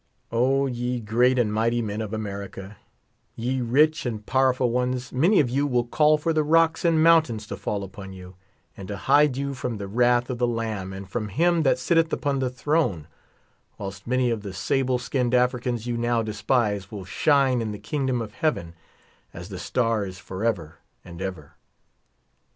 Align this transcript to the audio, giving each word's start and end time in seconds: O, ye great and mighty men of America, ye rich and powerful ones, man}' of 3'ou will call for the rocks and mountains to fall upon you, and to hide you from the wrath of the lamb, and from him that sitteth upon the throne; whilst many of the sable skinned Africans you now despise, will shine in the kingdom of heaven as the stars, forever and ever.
O, 0.31 0.65
ye 0.65 0.99
great 0.99 1.37
and 1.37 1.53
mighty 1.53 1.79
men 1.79 2.01
of 2.01 2.11
America, 2.11 2.75
ye 3.35 3.61
rich 3.61 4.03
and 4.03 4.25
powerful 4.25 4.71
ones, 4.71 5.11
man}' 5.13 5.37
of 5.37 5.49
3'ou 5.49 5.69
will 5.69 5.83
call 5.85 6.17
for 6.17 6.33
the 6.33 6.41
rocks 6.41 6.83
and 6.83 7.03
mountains 7.03 7.45
to 7.45 7.55
fall 7.55 7.83
upon 7.83 8.11
you, 8.11 8.33
and 8.75 8.87
to 8.87 8.97
hide 8.97 9.37
you 9.37 9.53
from 9.53 9.77
the 9.77 9.87
wrath 9.87 10.31
of 10.31 10.39
the 10.39 10.47
lamb, 10.47 10.91
and 10.91 11.07
from 11.07 11.27
him 11.27 11.61
that 11.61 11.77
sitteth 11.77 12.11
upon 12.11 12.39
the 12.39 12.49
throne; 12.49 13.07
whilst 13.77 14.07
many 14.07 14.31
of 14.31 14.41
the 14.41 14.53
sable 14.53 14.97
skinned 14.97 15.35
Africans 15.35 15.85
you 15.85 15.95
now 15.97 16.23
despise, 16.23 16.89
will 16.91 17.05
shine 17.05 17.61
in 17.61 17.71
the 17.71 17.77
kingdom 17.77 18.23
of 18.23 18.33
heaven 18.33 18.73
as 19.35 19.49
the 19.49 19.59
stars, 19.59 20.17
forever 20.17 20.79
and 21.05 21.21
ever. 21.21 21.53